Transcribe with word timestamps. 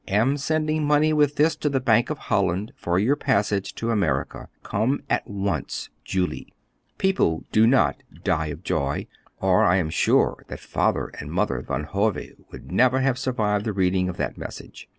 Am 0.07 0.35
sending 0.37 0.83
money 0.83 1.13
with 1.13 1.35
this 1.35 1.55
to 1.57 1.69
the 1.69 1.79
Bank 1.79 2.09
of 2.09 2.17
Holland, 2.17 2.73
for 2.75 2.97
your 2.97 3.15
passage 3.15 3.75
to 3.75 3.91
America. 3.91 4.47
Come 4.63 5.03
at 5.11 5.27
once. 5.29 5.91
JULIE. 6.03 6.51
People 6.97 7.43
do 7.51 7.67
not 7.67 8.01
die 8.23 8.47
of 8.47 8.63
joy, 8.63 9.05
or 9.39 9.63
I 9.63 9.75
am 9.75 9.91
sure 9.91 10.43
that 10.47 10.59
Father 10.59 11.11
and 11.19 11.31
Mother 11.31 11.61
Van 11.61 11.83
Hove 11.83 12.31
would 12.51 12.71
never 12.71 13.01
have 13.01 13.19
survived 13.19 13.63
the 13.63 13.73
reading 13.73 14.09
of 14.09 14.17
that 14.17 14.39
message. 14.39 14.89